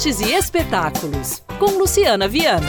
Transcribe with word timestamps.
artes 0.00 0.20
e 0.20 0.32
espetáculos, 0.32 1.42
com 1.58 1.78
Luciana 1.78 2.26
Viana. 2.26 2.66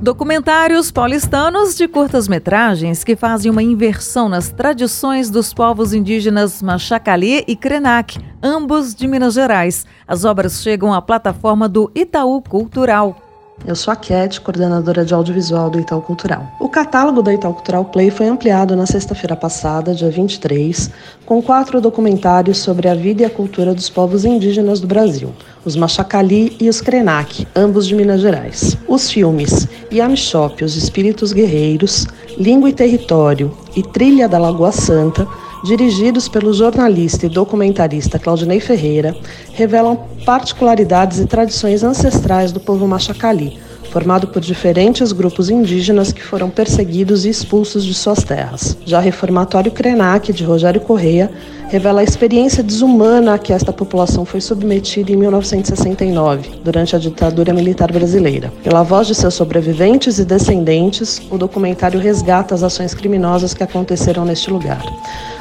Documentários 0.00 0.92
paulistanos 0.92 1.74
de 1.74 1.88
curtas-metragens 1.88 3.02
que 3.02 3.16
fazem 3.16 3.50
uma 3.50 3.64
inversão 3.64 4.28
nas 4.28 4.48
tradições 4.48 5.28
dos 5.28 5.52
povos 5.52 5.92
indígenas 5.92 6.62
Machacali 6.62 7.42
e 7.48 7.56
Krenak, 7.56 8.20
ambos 8.40 8.94
de 8.94 9.08
Minas 9.08 9.34
Gerais. 9.34 9.84
As 10.06 10.24
obras 10.24 10.62
chegam 10.62 10.94
à 10.94 11.02
plataforma 11.02 11.68
do 11.68 11.90
Itaú 11.96 12.40
Cultural. 12.40 13.27
Eu 13.66 13.74
sou 13.74 13.92
a 13.92 13.96
Cat, 13.96 14.40
coordenadora 14.40 15.04
de 15.04 15.12
audiovisual 15.12 15.68
do 15.68 15.80
Itaú 15.80 16.00
Cultural. 16.00 16.46
O 16.60 16.68
catálogo 16.68 17.22
da 17.22 17.34
Itaú 17.34 17.52
Cultural 17.52 17.84
Play 17.84 18.10
foi 18.10 18.26
ampliado 18.26 18.74
na 18.76 18.86
sexta-feira 18.86 19.36
passada, 19.36 19.94
dia 19.94 20.10
23, 20.10 20.90
com 21.26 21.42
quatro 21.42 21.80
documentários 21.80 22.58
sobre 22.58 22.88
a 22.88 22.94
vida 22.94 23.22
e 23.22 23.24
a 23.24 23.30
cultura 23.30 23.74
dos 23.74 23.90
povos 23.90 24.24
indígenas 24.24 24.80
do 24.80 24.86
Brasil, 24.86 25.34
os 25.64 25.76
Machacali 25.76 26.56
e 26.60 26.68
os 26.68 26.80
Krenak, 26.80 27.46
ambos 27.54 27.86
de 27.86 27.94
Minas 27.94 28.20
Gerais. 28.20 28.78
Os 28.86 29.10
filmes 29.10 29.68
Yamishop, 29.92 30.64
Os 30.64 30.76
Espíritos 30.76 31.32
Guerreiros, 31.32 32.06
Língua 32.38 32.70
e 32.70 32.72
Território 32.72 33.52
e 33.74 33.82
Trilha 33.82 34.28
da 34.28 34.38
Lagoa 34.38 34.72
Santa 34.72 35.26
dirigidos 35.64 36.28
pelo 36.28 36.52
jornalista 36.52 37.26
e 37.26 37.28
documentarista 37.28 38.18
Claudinei 38.18 38.60
Ferreira, 38.60 39.16
revelam 39.52 39.96
particularidades 40.24 41.18
e 41.18 41.26
tradições 41.26 41.82
ancestrais 41.82 42.52
do 42.52 42.60
povo 42.60 42.86
Machacali, 42.86 43.58
formado 43.90 44.28
por 44.28 44.40
diferentes 44.40 45.12
grupos 45.12 45.50
indígenas 45.50 46.12
que 46.12 46.22
foram 46.22 46.50
perseguidos 46.50 47.24
e 47.24 47.30
expulsos 47.30 47.84
de 47.84 47.94
suas 47.94 48.22
terras. 48.22 48.76
Já 48.84 49.00
Reformatório 49.00 49.72
Krenak, 49.72 50.32
de 50.32 50.44
Rogério 50.44 50.80
Correia, 50.80 51.30
revela 51.68 52.00
a 52.00 52.04
experiência 52.04 52.62
desumana 52.62 53.34
a 53.34 53.38
que 53.38 53.52
esta 53.52 53.70
população 53.72 54.24
foi 54.24 54.40
submetida 54.40 55.12
em 55.12 55.16
1969, 55.16 56.60
durante 56.64 56.96
a 56.96 56.98
ditadura 56.98 57.52
militar 57.52 57.92
brasileira. 57.92 58.50
Pela 58.64 58.82
voz 58.82 59.06
de 59.06 59.14
seus 59.14 59.34
sobreviventes 59.34 60.18
e 60.18 60.24
descendentes, 60.24 61.20
o 61.30 61.36
documentário 61.36 62.00
resgata 62.00 62.54
as 62.54 62.62
ações 62.62 62.94
criminosas 62.94 63.52
que 63.54 63.62
aconteceram 63.62 64.24
neste 64.24 64.50
lugar. 64.50 64.82